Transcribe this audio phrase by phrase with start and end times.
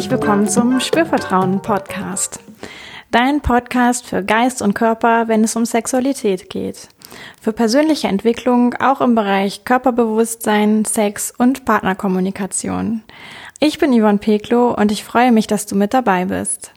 [0.00, 2.40] herzlich willkommen zum Spürvertrauen Podcast.
[3.10, 6.88] Dein Podcast für Geist und Körper, wenn es um Sexualität geht.
[7.38, 13.02] Für persönliche Entwicklung auch im Bereich Körperbewusstsein, Sex und Partnerkommunikation.
[13.58, 16.72] Ich bin Yvonne Peklo und ich freue mich, dass du mit dabei bist.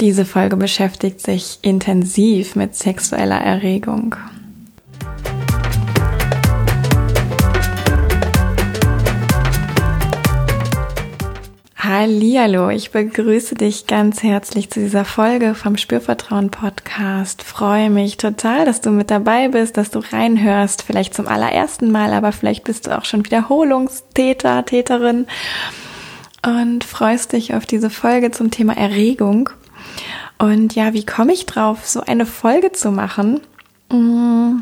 [0.00, 4.16] Diese Folge beschäftigt sich intensiv mit sexueller Erregung.
[11.98, 17.42] Hallihallo, ich begrüße dich ganz herzlich zu dieser Folge vom Spürvertrauen Podcast.
[17.42, 22.12] Freue mich total, dass du mit dabei bist, dass du reinhörst, vielleicht zum allerersten Mal,
[22.12, 25.26] aber vielleicht bist du auch schon Wiederholungstäter, Täterin
[26.44, 29.48] und freust dich auf diese Folge zum Thema Erregung.
[30.36, 33.40] Und ja, wie komme ich drauf, so eine Folge zu machen?
[33.90, 34.60] Mm.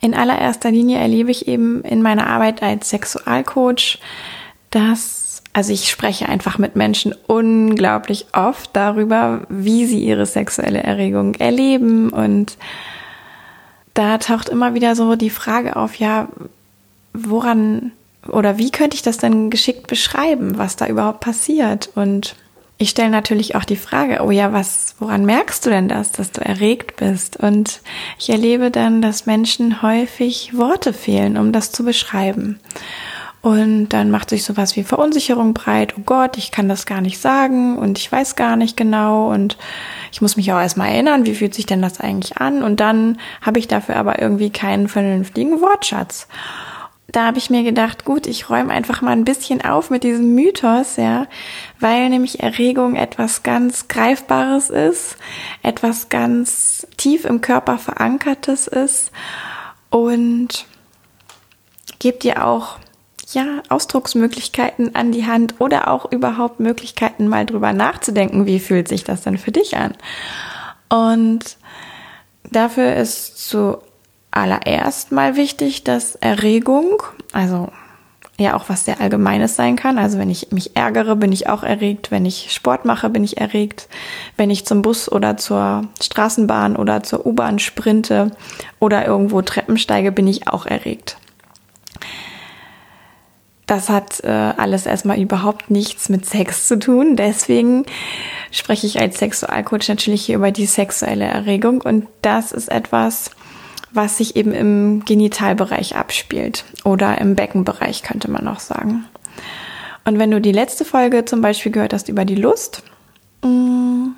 [0.00, 3.98] In allererster Linie erlebe ich eben in meiner Arbeit als Sexualcoach,
[4.70, 5.23] dass,
[5.54, 12.10] also ich spreche einfach mit Menschen unglaublich oft darüber, wie sie ihre sexuelle Erregung erleben
[12.10, 12.58] und
[13.94, 16.28] da taucht immer wieder so die Frage auf, ja,
[17.12, 17.92] woran
[18.28, 22.34] oder wie könnte ich das denn geschickt beschreiben, was da überhaupt passiert und
[22.76, 26.32] ich stelle natürlich auch die Frage, oh ja, was, woran merkst du denn das, dass
[26.32, 27.36] du erregt bist?
[27.36, 27.80] Und
[28.18, 32.58] ich erlebe dann, dass Menschen häufig Worte fehlen, um das zu beschreiben.
[33.44, 35.92] Und dann macht sich sowas wie Verunsicherung breit.
[35.98, 39.58] Oh Gott, ich kann das gar nicht sagen und ich weiß gar nicht genau und
[40.10, 42.62] ich muss mich auch erstmal erinnern, wie fühlt sich denn das eigentlich an?
[42.62, 46.26] Und dann habe ich dafür aber irgendwie keinen vernünftigen Wortschatz
[47.12, 50.34] da habe ich mir gedacht, gut, ich räume einfach mal ein bisschen auf mit diesem
[50.34, 51.28] Mythos, ja,
[51.78, 55.16] weil nämlich Erregung etwas ganz Greifbares ist,
[55.62, 59.12] etwas ganz tief im Körper verankertes ist
[59.90, 60.66] und
[62.00, 62.78] gibt dir auch
[63.34, 69.04] ja, Ausdrucksmöglichkeiten an die Hand oder auch überhaupt Möglichkeiten, mal drüber nachzudenken, wie fühlt sich
[69.04, 69.94] das denn für dich an?
[70.88, 71.56] Und
[72.50, 73.78] dafür ist zu
[74.30, 77.02] allererst mal wichtig, dass Erregung,
[77.32, 77.68] also
[78.38, 79.98] ja auch was sehr Allgemeines sein kann.
[79.98, 82.10] Also wenn ich mich ärgere, bin ich auch erregt.
[82.10, 83.88] Wenn ich Sport mache, bin ich erregt.
[84.36, 88.32] Wenn ich zum Bus oder zur Straßenbahn oder zur U-Bahn sprinte
[88.80, 91.16] oder irgendwo Treppen steige, bin ich auch erregt.
[93.66, 97.16] Das hat äh, alles erstmal überhaupt nichts mit Sex zu tun.
[97.16, 97.86] Deswegen
[98.50, 101.80] spreche ich als Sexualcoach natürlich hier über die sexuelle Erregung.
[101.80, 103.30] Und das ist etwas,
[103.90, 109.06] was sich eben im Genitalbereich abspielt oder im Beckenbereich könnte man auch sagen.
[110.04, 112.82] Und wenn du die letzte Folge zum Beispiel gehört hast über die Lust,
[113.42, 114.08] mm,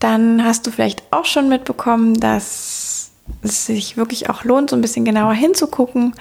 [0.00, 3.12] dann hast du vielleicht auch schon mitbekommen, dass
[3.42, 6.14] es sich wirklich auch lohnt, so ein bisschen genauer hinzugucken,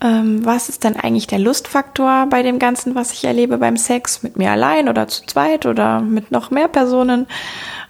[0.00, 4.22] ähm, was ist denn eigentlich der Lustfaktor bei dem Ganzen, was ich erlebe beim Sex,
[4.22, 7.26] mit mir allein oder zu zweit oder mit noch mehr Personen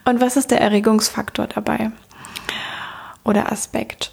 [0.05, 1.91] und was ist der Erregungsfaktor dabei
[3.23, 4.11] oder Aspekt.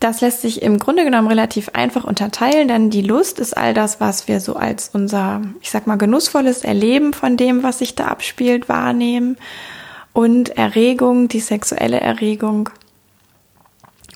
[0.00, 4.00] Das lässt sich im Grunde genommen relativ einfach unterteilen, denn die Lust ist all das,
[4.00, 8.06] was wir so als unser, ich sag mal, genussvolles Erleben von dem, was sich da
[8.06, 9.36] abspielt, wahrnehmen.
[10.12, 12.68] Und Erregung, die sexuelle Erregung.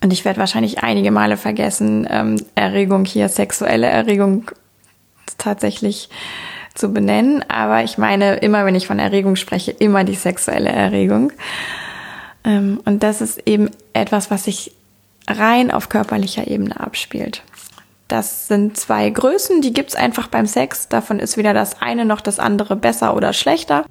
[0.06, 4.48] Und ich werde wahrscheinlich einige Male vergessen, ähm, Erregung hier, sexuelle Erregung
[5.36, 6.10] tatsächlich
[6.74, 7.44] zu benennen.
[7.48, 11.32] Aber ich meine immer, wenn ich von Erregung spreche, immer die sexuelle Erregung.
[12.44, 14.76] Ähm, und das ist eben etwas, was sich
[15.26, 17.42] rein auf körperlicher Ebene abspielt.
[18.06, 20.86] Das sind zwei Größen, die gibt's einfach beim Sex.
[20.86, 23.84] Davon ist weder das eine noch das andere besser oder schlechter.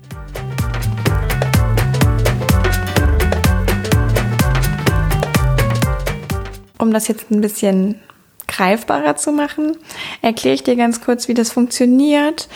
[6.86, 8.00] Um das jetzt ein bisschen
[8.48, 9.76] greifbarer zu machen,
[10.22, 12.48] erkläre ich dir ganz kurz, wie das funktioniert,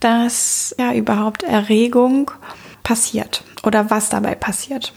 [0.00, 2.32] dass ja überhaupt Erregung
[2.82, 4.92] passiert oder was dabei passiert.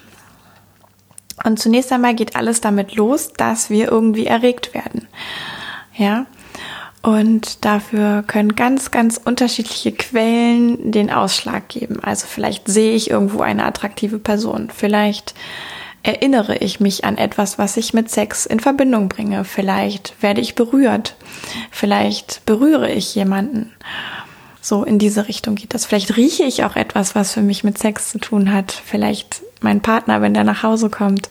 [1.44, 5.08] Und zunächst einmal geht alles damit los, dass wir irgendwie erregt werden.
[5.96, 6.26] Ja.
[7.04, 12.00] Und dafür können ganz, ganz unterschiedliche Quellen den Ausschlag geben.
[12.02, 14.72] Also vielleicht sehe ich irgendwo eine attraktive Person.
[14.76, 15.36] Vielleicht
[16.04, 19.44] erinnere ich mich an etwas, was ich mit Sex in Verbindung bringe.
[19.44, 21.16] Vielleicht werde ich berührt.
[21.72, 23.72] Vielleicht berühre ich jemanden.
[24.62, 25.86] So in diese Richtung geht das.
[25.86, 28.72] Vielleicht rieche ich auch etwas, was für mich mit Sex zu tun hat.
[28.72, 31.30] Vielleicht mein Partner, wenn der nach Hause kommt.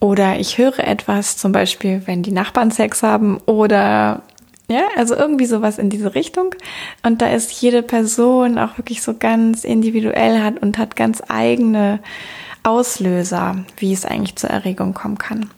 [0.00, 3.38] Oder ich höre etwas, zum Beispiel, wenn die Nachbarn Sex haben.
[3.46, 4.22] Oder
[4.68, 6.54] ja, also irgendwie sowas in diese Richtung.
[7.02, 12.00] Und da ist jede Person auch wirklich so ganz individuell hat und hat ganz eigene
[12.64, 15.50] Auslöser, wie es eigentlich zur Erregung kommen kann.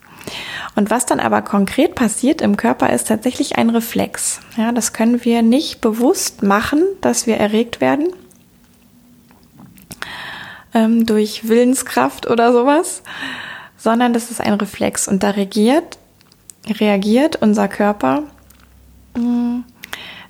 [0.75, 4.41] Und was dann aber konkret passiert im Körper, ist tatsächlich ein Reflex.
[4.57, 8.09] Ja, das können wir nicht bewusst machen, dass wir erregt werden
[10.75, 13.03] ähm, durch Willenskraft oder sowas,
[13.79, 15.99] sondern das ist ein Reflex und da reagiert,
[16.69, 18.25] reagiert unser Körper
[19.15, 19.65] mh, mm,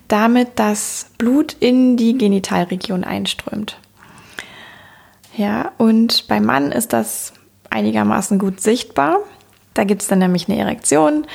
[0.09, 3.77] damit, dass Blut in die Genitalregion einströmt.
[5.37, 7.35] Ja, und beim Mann ist das
[7.69, 9.19] einigermaßen gut sichtbar.
[9.75, 11.27] Da gibt es dann nämlich eine Erektion.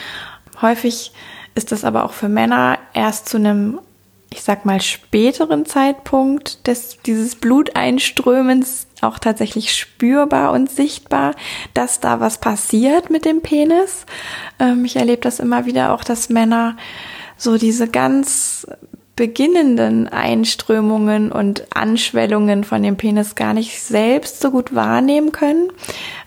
[0.62, 1.14] Häufig
[1.54, 3.80] ist das aber auch für Männer erst zu einem,
[4.32, 11.36] ich sag mal, späteren Zeitpunkt des, dieses Bluteinströmens auch tatsächlich spürbar und sichtbar,
[11.74, 14.06] dass da was passiert mit dem Penis.
[14.60, 16.78] Ähm, ich erlebe das immer wieder auch, dass Männer
[17.38, 18.68] so diese ganz
[19.16, 25.70] beginnenden Einströmungen und Anschwellungen von dem Penis gar nicht selbst so gut wahrnehmen können.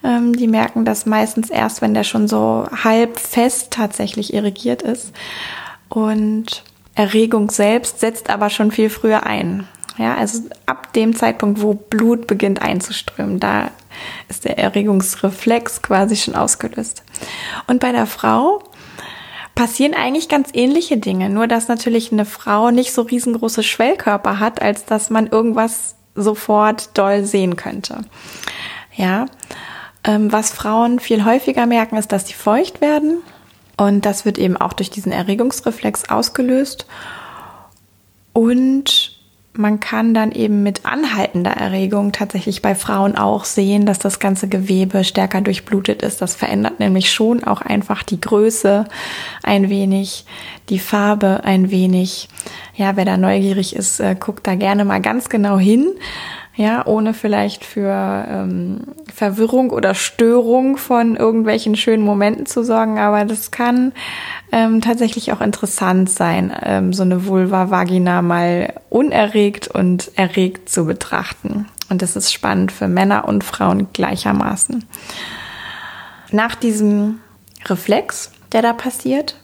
[0.03, 5.13] Ähm, die merken das meistens erst, wenn der schon so halb fest tatsächlich irrigiert ist.
[5.89, 6.63] Und
[6.95, 9.67] Erregung selbst setzt aber schon viel früher ein.
[9.97, 13.71] Ja, also ab dem Zeitpunkt, wo Blut beginnt einzuströmen, da
[14.29, 17.05] ist der Erregungsreflex quasi schon ausgelöst.
[17.69, 18.63] Und bei der Frau
[19.55, 24.61] passieren eigentlich ganz ähnliche Dinge, nur dass natürlich eine Frau nicht so riesengroße Schwellkörper hat,
[24.61, 28.03] als dass man irgendwas sofort doll sehen könnte.
[28.95, 29.27] Ja,
[30.05, 33.19] ähm, was Frauen viel häufiger merken, ist, dass sie feucht werden.
[33.77, 36.87] Und das wird eben auch durch diesen Erregungsreflex ausgelöst.
[38.33, 39.14] Und
[39.57, 44.49] man kann dann eben mit anhaltender Erregung tatsächlich bei Frauen auch sehen, dass das ganze
[44.49, 46.21] Gewebe stärker durchblutet ist.
[46.21, 48.85] Das verändert nämlich schon auch einfach die Größe
[49.45, 50.27] ein wenig,
[50.71, 52.29] die Farbe ein wenig.
[52.75, 55.93] Ja, wer da neugierig ist, äh, guckt da gerne mal ganz genau hin
[56.57, 57.91] ja, ohne vielleicht für
[58.29, 63.93] ähm, Verwirrung oder Störung von irgendwelchen schönen Momenten zu sorgen, aber das kann
[64.53, 71.67] ähm, tatsächlich auch interessant sein, ähm, so eine Vulva-Vagina mal unerregt und erregt zu betrachten.
[71.91, 74.85] Und das ist spannend für Männer und Frauen gleichermaßen.
[76.31, 77.21] Nach diesem
[77.67, 79.37] Reflex, der da passiert,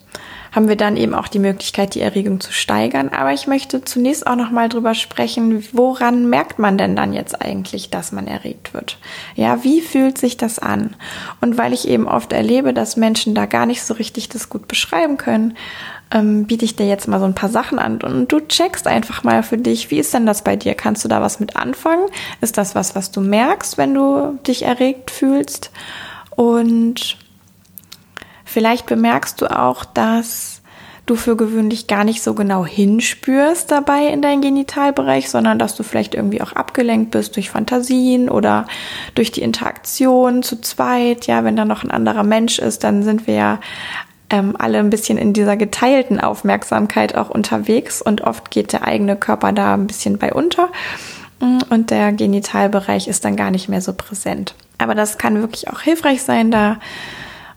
[0.53, 3.09] haben wir dann eben auch die Möglichkeit, die Erregung zu steigern.
[3.11, 7.41] Aber ich möchte zunächst auch noch mal drüber sprechen, woran merkt man denn dann jetzt
[7.41, 8.99] eigentlich, dass man erregt wird?
[9.35, 10.97] Ja, wie fühlt sich das an?
[11.41, 14.69] Und weil ich eben oft erlebe, dass Menschen da gar nicht so richtig das gut
[14.69, 15.57] beschreiben können,
[16.11, 19.23] ähm, biete ich dir jetzt mal so ein paar Sachen an und du checkst einfach
[19.23, 20.75] mal für dich, wie ist denn das bei dir?
[20.75, 22.07] Kannst du da was mit anfangen?
[22.41, 25.71] Ist das was, was du merkst, wenn du dich erregt fühlst?
[26.31, 27.17] Und
[28.53, 30.61] Vielleicht bemerkst du auch, dass
[31.07, 35.85] du für gewöhnlich gar nicht so genau hinspürst dabei in deinen Genitalbereich, sondern dass du
[35.85, 38.67] vielleicht irgendwie auch abgelenkt bist durch Fantasien oder
[39.15, 41.29] durch die Interaktion zu zweit.
[41.29, 43.61] Ja, wenn da noch ein anderer Mensch ist, dann sind wir ja
[44.31, 49.15] ähm, alle ein bisschen in dieser geteilten Aufmerksamkeit auch unterwegs und oft geht der eigene
[49.15, 50.71] Körper da ein bisschen bei unter
[51.39, 54.57] mm, und der Genitalbereich ist dann gar nicht mehr so präsent.
[54.79, 56.79] Aber das kann wirklich auch hilfreich sein, da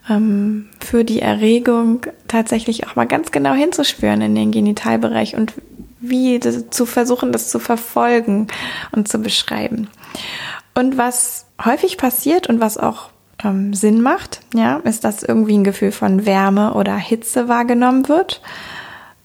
[0.10, 5.54] ähm, für die Erregung tatsächlich auch mal ganz genau hinzuspüren in den Genitalbereich und
[6.00, 8.48] wie das, zu versuchen, das zu verfolgen
[8.92, 9.88] und zu beschreiben.
[10.76, 13.10] Und was häufig passiert und was auch
[13.44, 18.42] ähm, Sinn macht, ja, ist, dass irgendwie ein Gefühl von Wärme oder Hitze wahrgenommen wird.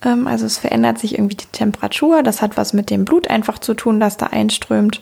[0.04, 2.22] Ähm, also es verändert sich irgendwie die Temperatur.
[2.22, 5.00] Das hat was mit dem Blut einfach zu tun, das da einströmt.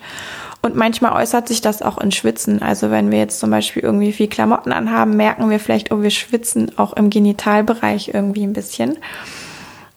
[0.67, 2.61] Und manchmal äußert sich das auch in Schwitzen.
[2.61, 6.11] Also wenn wir jetzt zum Beispiel irgendwie viel Klamotten anhaben, merken wir vielleicht, oh, wir
[6.11, 8.99] schwitzen auch im Genitalbereich irgendwie ein bisschen.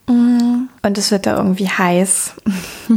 [0.05, 0.67] Mm.
[0.83, 2.35] Und es wird da irgendwie heiß.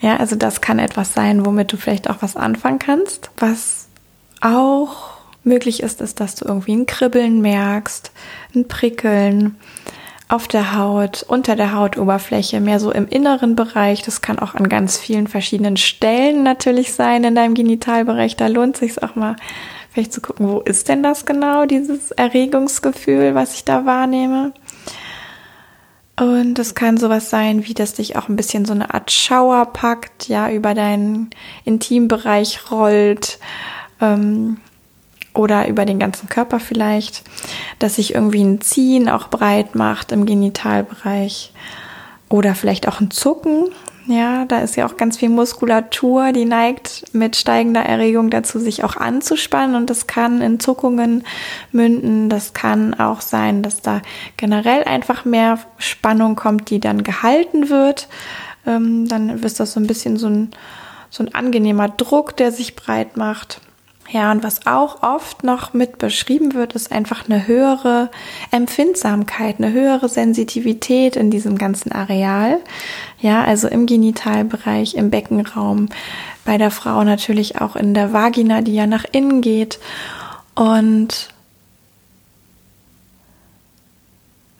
[0.00, 3.32] ja, also das kann etwas sein, womit du vielleicht auch was anfangen kannst.
[3.38, 3.88] Was
[4.40, 8.12] auch möglich ist, ist, dass du irgendwie ein Kribbeln merkst,
[8.54, 9.56] ein Prickeln
[10.32, 14.00] auf der Haut, unter der Hautoberfläche, mehr so im inneren Bereich.
[14.00, 18.36] Das kann auch an ganz vielen verschiedenen Stellen natürlich sein in deinem Genitalbereich.
[18.36, 19.36] Da lohnt sich auch mal
[19.90, 24.54] vielleicht zu gucken, wo ist denn das genau, dieses Erregungsgefühl, was ich da wahrnehme.
[26.18, 29.66] Und das kann sowas sein, wie dass dich auch ein bisschen so eine Art Schauer
[29.66, 31.28] packt, ja, über deinen
[31.66, 33.38] Intimbereich rollt.
[34.00, 34.56] Ähm,
[35.34, 37.22] oder über den ganzen Körper vielleicht,
[37.78, 41.52] dass sich irgendwie ein Ziehen auch breit macht im Genitalbereich
[42.28, 43.68] oder vielleicht auch ein Zucken.
[44.06, 48.82] Ja, da ist ja auch ganz viel Muskulatur, die neigt mit steigender Erregung dazu, sich
[48.82, 51.22] auch anzuspannen und das kann in Zuckungen
[51.70, 52.28] münden.
[52.28, 54.02] Das kann auch sein, dass da
[54.36, 58.08] generell einfach mehr Spannung kommt, die dann gehalten wird.
[58.66, 60.50] Ähm, dann ist das so ein bisschen so ein,
[61.08, 63.60] so ein angenehmer Druck, der sich breit macht.
[64.12, 68.10] Ja, und was auch oft noch mit beschrieben wird, ist einfach eine höhere
[68.50, 72.58] Empfindsamkeit, eine höhere Sensitivität in diesem ganzen Areal.
[73.20, 75.88] Ja, also im Genitalbereich, im Beckenraum,
[76.44, 79.78] bei der Frau natürlich auch in der Vagina, die ja nach innen geht.
[80.54, 81.30] Und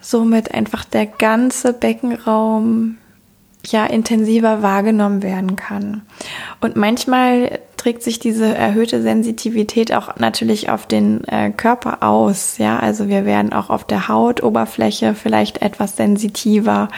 [0.00, 2.97] somit einfach der ganze Beckenraum
[3.66, 6.02] ja intensiver wahrgenommen werden kann.
[6.62, 12.59] Und manchmal trägt sich diese erhöhte Sensitivität auch natürlich auf den äh, Körper aus.
[12.59, 16.91] Ja, also wir werden auch auf der Hautoberfläche vielleicht etwas sensitiver.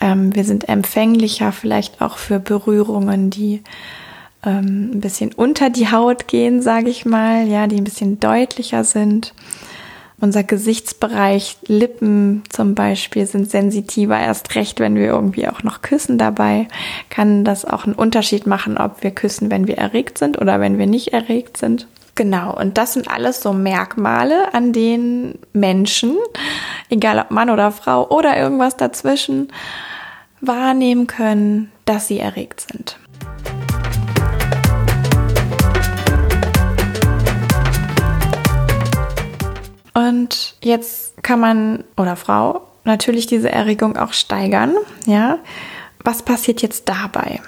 [0.00, 3.62] Ähm, wir sind empfänglicher vielleicht auch für Berührungen, die
[4.42, 8.84] ähm, ein bisschen unter die Haut gehen, sage ich mal, ja, die ein bisschen deutlicher
[8.84, 9.34] sind.
[10.22, 16.18] Unser Gesichtsbereich, Lippen zum Beispiel sind sensitiver, erst recht, wenn wir irgendwie auch noch küssen
[16.18, 16.68] dabei,
[17.08, 20.78] kann das auch einen Unterschied machen, ob wir küssen, wenn wir erregt sind oder wenn
[20.78, 21.86] wir nicht erregt sind.
[22.16, 26.18] Genau, und das sind alles so Merkmale, an denen Menschen,
[26.90, 29.48] egal ob Mann oder Frau oder irgendwas dazwischen,
[30.42, 32.98] wahrnehmen können, dass sie erregt sind.
[40.30, 44.76] Und jetzt kann man oder Frau natürlich diese Erregung auch steigern.
[45.04, 45.38] Ja,
[46.04, 47.40] was passiert jetzt dabei?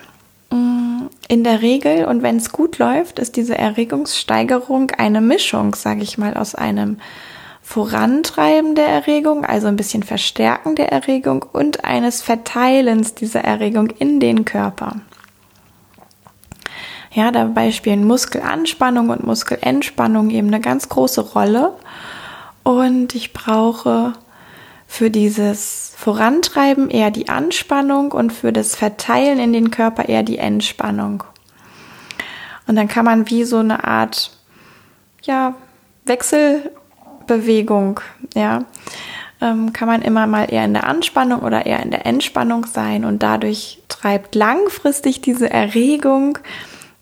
[1.28, 6.18] In der Regel und wenn es gut läuft, ist diese Erregungssteigerung eine Mischung, sage ich
[6.18, 6.98] mal, aus einem
[7.62, 14.18] Vorantreiben der Erregung, also ein bisschen Verstärken der Erregung und eines Verteilens dieser Erregung in
[14.18, 14.96] den Körper.
[17.12, 21.74] Ja, dabei spielen Muskelanspannung und Muskelentspannung eben eine ganz große Rolle.
[22.62, 24.12] Und ich brauche
[24.86, 30.38] für dieses Vorantreiben eher die Anspannung und für das Verteilen in den Körper eher die
[30.38, 31.24] Entspannung.
[32.66, 34.36] Und dann kann man wie so eine Art,
[35.22, 35.54] ja,
[36.04, 38.00] Wechselbewegung,
[38.34, 38.64] ja,
[39.40, 43.04] ähm, kann man immer mal eher in der Anspannung oder eher in der Entspannung sein
[43.04, 46.38] und dadurch treibt langfristig diese Erregung,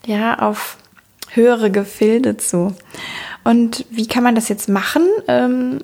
[0.07, 0.77] ja, auf
[1.33, 2.75] höhere Gefilde zu.
[3.45, 5.03] Und wie kann man das jetzt machen?
[5.29, 5.79] Ähm,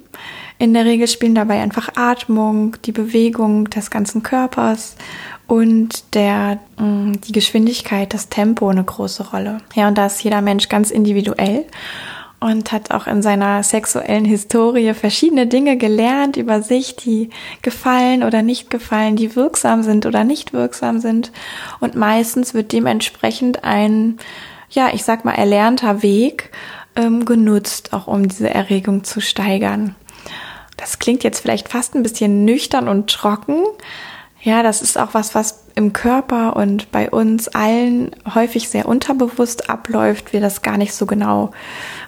[0.59, 4.97] in der Regel spielen dabei einfach Atmung, die Bewegung des ganzen Körpers
[5.47, 9.59] und der, mm, die Geschwindigkeit, das Tempo eine große Rolle.
[9.75, 11.67] Ja, und da ist jeder Mensch ganz individuell
[12.41, 17.31] und hat auch in seiner sexuellen Historie verschiedene Dinge gelernt über sich, die
[17.63, 21.33] gefallen oder nicht gefallen, die wirksam sind oder nicht wirksam sind.
[21.81, 24.19] Und meistens wird dementsprechend ein,
[24.71, 26.51] ja, ich sag mal, erlernter Weg
[26.97, 29.95] ähm, genutzt, auch um diese Erregung zu steigern.
[30.77, 33.65] Das klingt jetzt vielleicht fast ein bisschen nüchtern und trocken.
[34.43, 39.69] Ja, das ist auch was, was im Körper und bei uns allen häufig sehr unterbewusst
[39.69, 41.51] abläuft, wir das gar nicht so genau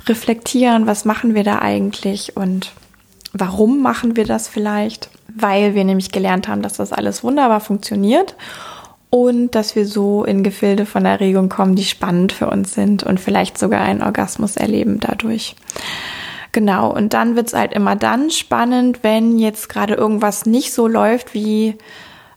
[0.07, 2.73] reflektieren, was machen wir da eigentlich und
[3.33, 8.37] warum machen wir das vielleicht, weil wir nämlich gelernt haben, dass das alles wunderbar funktioniert
[9.11, 13.21] und dass wir so in Gefilde von Erregung kommen, die spannend für uns sind und
[13.21, 15.57] vielleicht sogar einen Orgasmus erleben dadurch.
[16.53, 21.35] Genau, und dann wird's halt immer dann spannend, wenn jetzt gerade irgendwas nicht so läuft
[21.35, 21.77] wie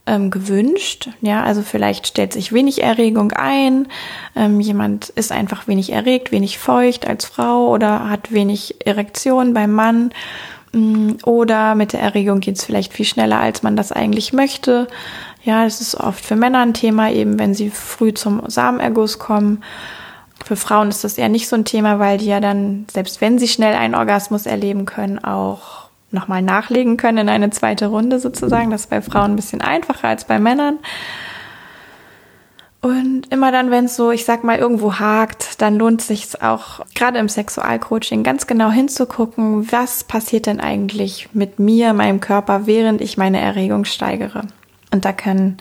[0.05, 1.09] ähm, gewünscht.
[1.21, 3.87] Ja, also vielleicht stellt sich wenig Erregung ein,
[4.35, 9.71] ähm, jemand ist einfach wenig erregt, wenig feucht als Frau oder hat wenig Erektion beim
[9.71, 10.11] Mann.
[10.73, 14.87] Mm, oder mit der Erregung geht's vielleicht viel schneller, als man das eigentlich möchte.
[15.43, 19.63] Ja, das ist oft für Männer ein Thema, eben wenn sie früh zum Samenerguss kommen.
[20.45, 23.37] Für Frauen ist das eher nicht so ein Thema, weil die ja dann, selbst wenn
[23.37, 28.69] sie schnell einen Orgasmus erleben können, auch nochmal nachlegen können in eine zweite Runde sozusagen.
[28.69, 30.79] Das ist bei Frauen ein bisschen einfacher als bei Männern.
[32.81, 36.83] Und immer dann, wenn es so, ich sag mal, irgendwo hakt, dann lohnt sich auch
[36.95, 42.99] gerade im Sexualcoaching ganz genau hinzugucken, was passiert denn eigentlich mit mir, meinem Körper, während
[43.01, 44.47] ich meine Erregung steigere.
[44.91, 45.57] Und da können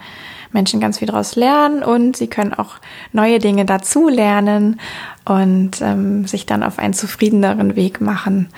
[0.52, 2.76] Menschen ganz viel daraus lernen und sie können auch
[3.12, 4.80] neue Dinge dazu lernen
[5.26, 8.48] und ähm, sich dann auf einen zufriedeneren Weg machen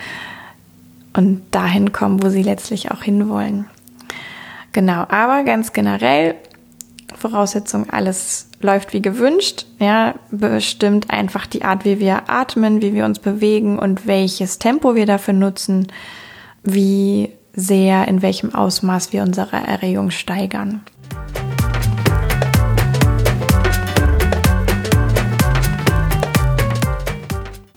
[1.15, 3.65] und dahin kommen, wo sie letztlich auch hinwollen.
[4.71, 6.35] Genau, aber ganz generell
[7.17, 13.05] Voraussetzung, alles läuft wie gewünscht, ja, bestimmt einfach die Art, wie wir atmen, wie wir
[13.05, 15.87] uns bewegen und welches Tempo wir dafür nutzen,
[16.63, 20.81] wie sehr, in welchem Ausmaß wir unsere Erregung steigern.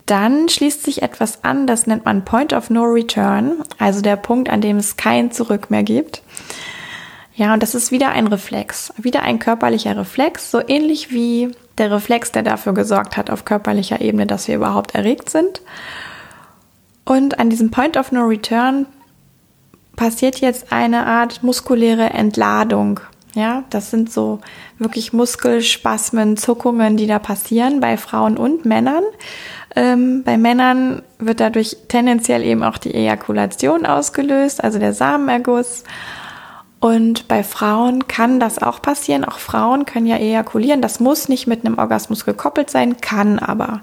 [0.07, 4.49] Dann schließt sich etwas an, das nennt man Point of No Return, also der Punkt,
[4.49, 6.23] an dem es kein Zurück mehr gibt.
[7.37, 11.91] Ja, und das ist wieder ein Reflex, wieder ein körperlicher Reflex, so ähnlich wie der
[11.91, 15.61] Reflex, der dafür gesorgt hat auf körperlicher Ebene, dass wir überhaupt erregt sind.
[17.05, 18.87] Und an diesem Point of No Return
[19.97, 23.01] passiert jetzt eine Art muskuläre Entladung.
[23.35, 24.41] Ja, das sind so
[24.79, 29.05] wirklich Muskelspasmen, Zuckungen, die da passieren bei Frauen und Männern.
[29.77, 35.85] Ähm, bei Männern wird dadurch tendenziell eben auch die Ejakulation ausgelöst, also der Samenerguss.
[36.79, 39.25] Und bei Frauen kann das auch passieren.
[39.25, 40.83] Auch Frauen können ja ejakulieren.
[40.83, 43.81] Das muss nicht mit einem Orgasmus gekoppelt sein, kann aber.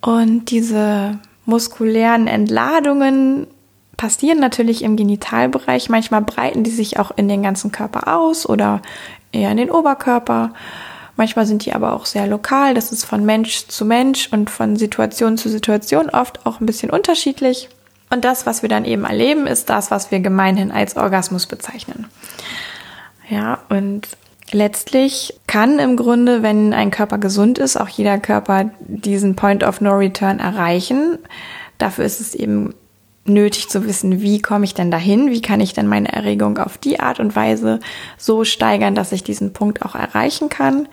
[0.00, 3.46] Und diese muskulären Entladungen
[3.96, 5.88] passieren natürlich im Genitalbereich.
[5.88, 8.80] Manchmal breiten die sich auch in den ganzen Körper aus oder
[9.32, 10.52] eher in den Oberkörper.
[11.16, 12.72] Manchmal sind die aber auch sehr lokal.
[12.72, 16.90] Das ist von Mensch zu Mensch und von Situation zu Situation oft auch ein bisschen
[16.90, 17.68] unterschiedlich.
[18.10, 22.06] Und das, was wir dann eben erleben, ist das, was wir gemeinhin als Orgasmus bezeichnen.
[23.28, 24.08] Ja, und
[24.50, 29.80] letztlich kann im Grunde, wenn ein Körper gesund ist, auch jeder Körper diesen Point of
[29.80, 31.18] No Return erreichen.
[31.78, 32.74] Dafür ist es eben
[33.24, 35.30] nötig zu wissen, wie komme ich denn dahin?
[35.30, 37.78] Wie kann ich denn meine Erregung auf die Art und Weise
[38.18, 40.88] so steigern, dass ich diesen Punkt auch erreichen kann,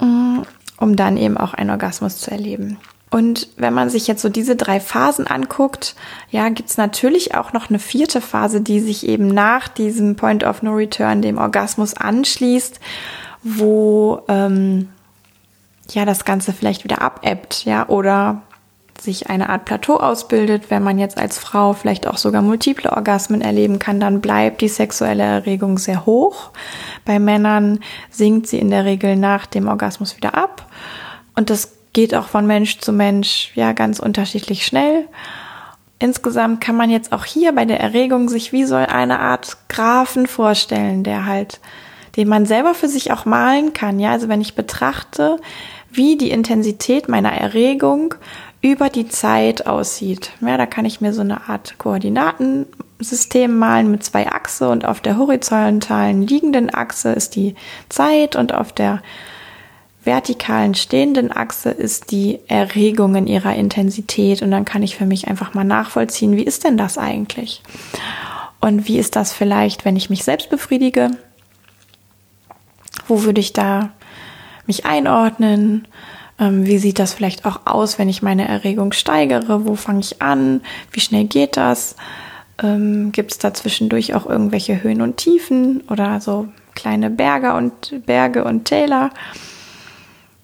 [0.00, 0.40] mm,
[0.78, 2.78] um dann eben auch einen Orgasmus zu erleben.
[3.12, 5.94] Und wenn man sich jetzt so diese drei Phasen anguckt,
[6.30, 10.62] ja, gibt's natürlich auch noch eine vierte Phase, die sich eben nach diesem Point of
[10.62, 12.80] No Return, dem Orgasmus anschließt,
[13.42, 14.88] wo ähm,
[15.90, 18.40] ja das Ganze vielleicht wieder abebbt, ja, oder
[18.98, 23.42] sich eine Art Plateau ausbildet, wenn man jetzt als Frau vielleicht auch sogar multiple Orgasmen
[23.42, 26.50] erleben kann, dann bleibt die sexuelle Erregung sehr hoch.
[27.04, 30.66] Bei Männern sinkt sie in der Regel nach dem Orgasmus wieder ab.
[31.34, 35.06] Und das geht auch von Mensch zu Mensch ja ganz unterschiedlich schnell.
[35.98, 40.26] Insgesamt kann man jetzt auch hier bei der Erregung sich wie so eine Art Graphen
[40.26, 41.60] vorstellen, der halt,
[42.16, 44.00] den man selber für sich auch malen kann.
[44.00, 45.38] Ja, also wenn ich betrachte,
[45.90, 48.14] wie die Intensität meiner Erregung
[48.62, 50.30] über die Zeit aussieht.
[50.40, 55.00] Ja, da kann ich mir so eine Art Koordinatensystem malen mit zwei Achse und auf
[55.00, 57.54] der horizontalen liegenden Achse ist die
[57.88, 59.02] Zeit und auf der
[60.04, 65.28] vertikalen stehenden Achse ist die Erregung in ihrer Intensität und dann kann ich für mich
[65.28, 67.62] einfach mal nachvollziehen, wie ist denn das eigentlich?
[68.60, 71.10] Und wie ist das vielleicht, wenn ich mich selbst befriedige?
[73.06, 73.90] Wo würde ich da
[74.66, 75.88] mich einordnen?
[76.38, 79.66] Ähm, wie sieht das vielleicht auch aus, wenn ich meine Erregung steigere?
[79.66, 80.60] Wo fange ich an?
[80.92, 81.96] Wie schnell geht das?
[82.62, 88.06] Ähm, Gibt es da zwischendurch auch irgendwelche Höhen und Tiefen oder so kleine Berge und
[88.06, 89.10] Berge und Täler?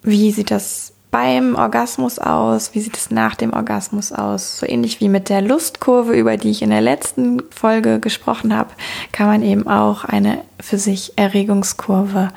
[0.01, 2.73] Wie sieht das beim Orgasmus aus?
[2.73, 4.59] Wie sieht es nach dem Orgasmus aus?
[4.59, 8.69] So ähnlich wie mit der Lustkurve, über die ich in der letzten Folge gesprochen habe,
[9.11, 12.29] kann man eben auch eine für sich Erregungskurve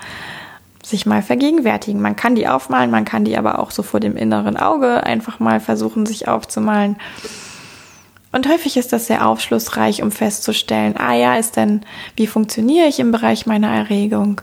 [0.85, 2.01] sich mal vergegenwärtigen.
[2.01, 5.38] Man kann die aufmalen, man kann die aber auch so vor dem inneren Auge einfach
[5.38, 6.96] mal versuchen, sich aufzumalen.
[8.33, 11.83] Und häufig ist das sehr aufschlussreich, um festzustellen, ah ja, ist denn,
[12.16, 14.40] wie funktioniere ich im Bereich meiner Erregung?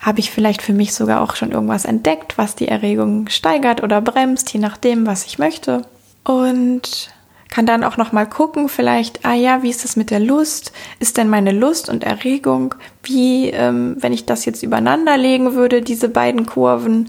[0.00, 4.00] Habe ich vielleicht für mich sogar auch schon irgendwas entdeckt, was die Erregung steigert oder
[4.00, 5.82] bremst, je nachdem, was ich möchte?
[6.24, 7.10] Und
[7.48, 10.72] kann dann auch noch mal gucken, vielleicht, ah ja, wie ist das mit der Lust?
[10.98, 15.80] Ist denn meine Lust und Erregung, wie, ähm, wenn ich das jetzt übereinander legen würde,
[15.80, 17.08] diese beiden Kurven,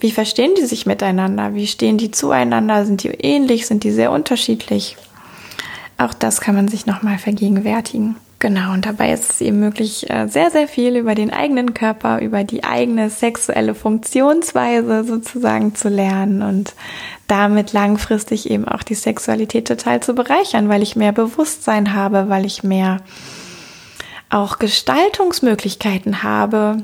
[0.00, 1.54] wie verstehen die sich miteinander?
[1.54, 2.86] Wie stehen die zueinander?
[2.86, 3.66] Sind die ähnlich?
[3.66, 4.96] Sind die sehr unterschiedlich?
[5.98, 8.16] Auch das kann man sich noch mal vergegenwärtigen.
[8.40, 12.22] Genau, und dabei ist es eben möglich, äh, sehr, sehr viel über den eigenen Körper,
[12.22, 16.72] über die eigene sexuelle Funktionsweise sozusagen zu lernen und
[17.26, 22.46] damit langfristig eben auch die Sexualität total zu bereichern, weil ich mehr Bewusstsein habe, weil
[22.46, 23.02] ich mehr
[24.30, 26.78] auch Gestaltungsmöglichkeiten habe,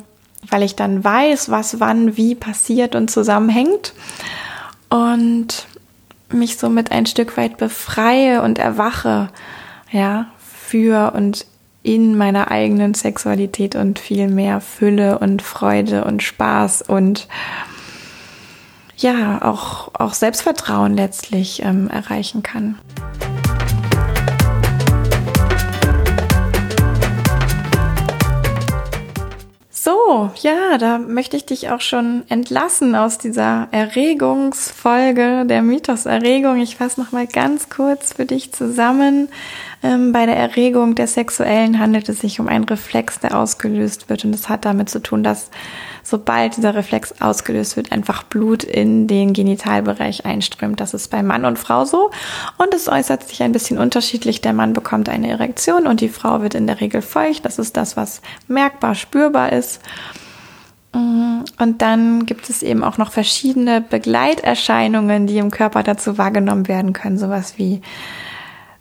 [0.51, 3.95] weil ich dann weiß, was wann wie passiert und zusammenhängt
[4.91, 5.67] und
[6.29, 9.31] mich somit ein Stück weit befreie und erwache,
[9.91, 10.27] ja,
[10.67, 11.47] für und
[11.83, 17.29] in meiner eigenen Sexualität und viel mehr Fülle und Freude und Spaß und
[18.97, 22.77] ja, auch, auch Selbstvertrauen letztlich ähm, erreichen kann.
[29.71, 36.57] So, ja, da möchte ich dich auch schon entlassen aus dieser Erregungsfolge, der Mythos-Erregung.
[36.61, 39.29] Ich fasse nochmal ganz kurz für dich zusammen.
[39.87, 44.25] Ähm, bei der Erregung der Sexuellen handelt es sich um einen Reflex, der ausgelöst wird.
[44.25, 45.51] Und das hat damit zu tun, dass
[46.03, 50.81] sobald dieser Reflex ausgelöst wird, einfach Blut in den Genitalbereich einströmt.
[50.81, 52.11] Das ist bei Mann und Frau so.
[52.59, 54.41] Und es äußert sich ein bisschen unterschiedlich.
[54.41, 57.45] Der Mann bekommt eine Erektion und die Frau wird in der Regel feucht.
[57.45, 59.81] Das ist das, was merkbar spürbar ist.
[60.93, 66.93] Und dann gibt es eben auch noch verschiedene Begleiterscheinungen, die im Körper dazu wahrgenommen werden
[66.93, 67.19] können.
[67.19, 67.83] Sowas wie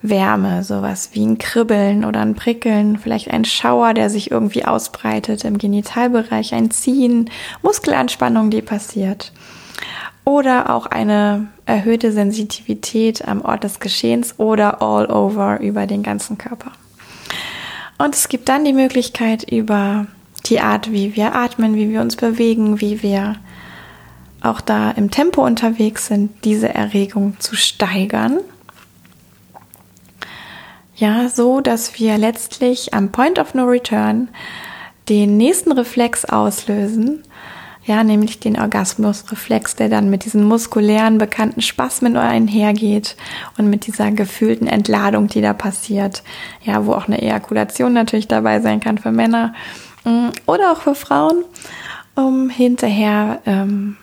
[0.02, 5.44] Wärme, sowas wie ein Kribbeln oder ein Prickeln, vielleicht ein Schauer, der sich irgendwie ausbreitet
[5.46, 7.30] im Genitalbereich, ein Ziehen,
[7.62, 9.32] Muskelanspannung, die passiert.
[10.24, 16.38] Oder auch eine erhöhte Sensitivität am Ort des Geschehens oder all over über den ganzen
[16.38, 16.72] Körper.
[17.98, 20.08] Und es gibt dann die Möglichkeit über
[20.48, 23.36] die Art, wie wir atmen, wie wir uns bewegen, wie wir
[24.42, 28.40] auch da im Tempo unterwegs sind, diese Erregung zu steigern.
[30.96, 34.30] Ja, so dass wir letztlich am Point of No Return
[35.10, 37.24] den nächsten Reflex auslösen,
[37.86, 43.16] ja, nämlich den Orgasmusreflex, der dann mit diesen muskulären bekannten Spasmen einhergeht
[43.58, 46.24] und mit dieser gefühlten Entladung, die da passiert.
[46.64, 49.54] Ja, wo auch eine Ejakulation natürlich dabei sein kann für Männer
[50.04, 51.44] mm, oder auch für Frauen,
[52.16, 53.98] um hinterher ähm,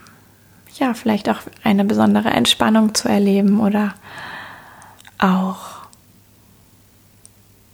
[0.78, 3.94] ja vielleicht auch eine besondere Entspannung zu erleben oder
[5.18, 5.71] auch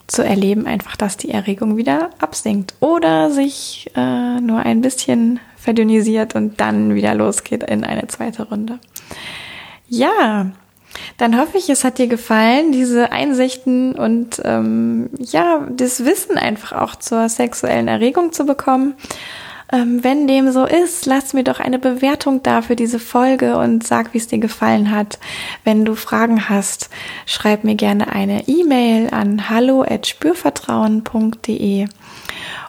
[0.08, 6.34] zu erleben, einfach, dass die Erregung wieder absinkt oder sich äh, nur ein bisschen verdünnisiert
[6.34, 8.78] und dann wieder losgeht in eine zweite Runde.
[9.86, 10.50] Ja,
[11.18, 16.72] dann hoffe ich, es hat dir gefallen, diese Einsichten und ähm, ja, das Wissen einfach
[16.72, 18.94] auch zur sexuellen Erregung zu bekommen.
[19.70, 23.86] Ähm, wenn dem so ist, lass mir doch eine Bewertung da für diese Folge und
[23.86, 25.18] sag, wie es dir gefallen hat.
[25.62, 26.88] Wenn du Fragen hast,
[27.26, 31.86] schreib mir gerne eine E-Mail an hallo@spürvertrauen.de.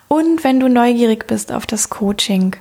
[0.09, 2.55] Und wenn du neugierig bist auf das Coaching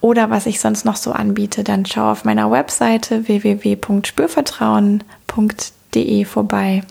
[0.00, 6.82] oder was ich sonst noch so anbiete, dann schau auf meiner Webseite www.spürvertrauen.de vorbei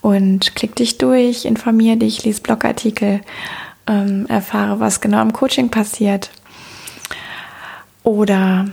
[0.00, 3.20] und klick dich durch, informier dich, lies Blogartikel,
[3.88, 6.30] ähm, erfahre, was genau im Coaching passiert.
[8.04, 8.66] Oder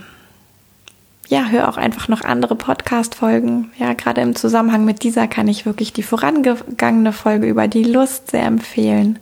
[1.28, 3.72] ja, hör auch einfach noch andere Podcast-Folgen.
[3.78, 8.30] Ja, gerade im Zusammenhang mit dieser kann ich wirklich die vorangegangene Folge über die Lust
[8.30, 9.18] sehr empfehlen.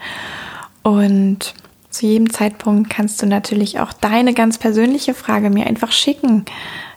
[0.83, 1.55] Und
[1.89, 6.45] zu jedem Zeitpunkt kannst du natürlich auch deine ganz persönliche Frage mir einfach schicken.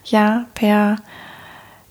[0.03, 0.97] Ja, per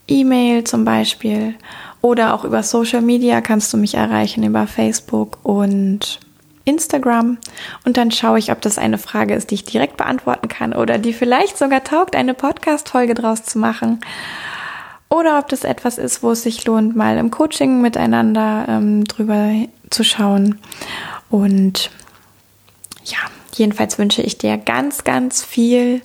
[0.07, 1.55] E-Mail zum Beispiel.
[2.03, 6.21] Oder auch über Social Media kannst du mich erreichen, über Facebook und
[6.66, 7.38] Instagram.
[7.87, 10.98] Und dann schaue ich, ob das eine Frage ist, die ich direkt beantworten kann oder
[10.98, 14.00] die vielleicht sogar taugt, eine Podcast-Folge draus zu machen.
[15.09, 19.52] Oder ob das etwas ist, wo es sich lohnt, mal im Coaching miteinander ähm, drüber
[19.88, 20.59] zu schauen.
[21.31, 21.90] Und
[23.05, 23.18] ja,
[23.55, 26.02] jedenfalls wünsche ich dir ganz, ganz viel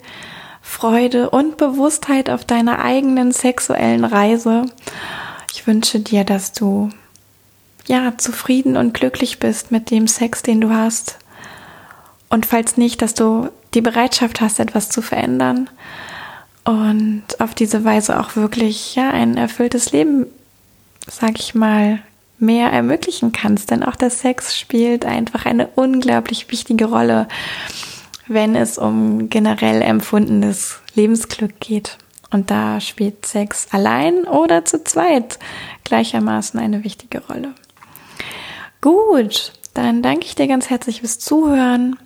[0.61, 4.67] Freude und Bewusstheit auf deiner eigenen sexuellen Reise.
[5.51, 6.89] Ich wünsche dir, dass du
[7.87, 11.17] ja zufrieden und glücklich bist mit dem Sex, den du hast.
[12.29, 15.69] Und falls nicht, dass du die Bereitschaft hast, etwas zu verändern
[16.63, 20.27] und auf diese Weise auch wirklich ja ein erfülltes Leben,
[21.07, 21.99] sag ich mal,
[22.37, 23.71] mehr ermöglichen kannst.
[23.71, 27.27] Denn auch der Sex spielt einfach eine unglaublich wichtige Rolle,
[28.27, 31.97] wenn es um generell empfundenes Lebensglück geht.
[32.29, 35.37] Und da spielt Sex allein oder zu zweit
[35.83, 37.53] gleichermaßen eine wichtige Rolle.
[38.81, 41.97] Gut, dann danke ich dir ganz herzlich fürs Zuhören.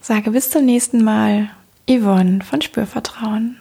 [0.00, 1.50] Sage bis zum nächsten Mal,
[1.90, 3.60] Yvonne von Spürvertrauen.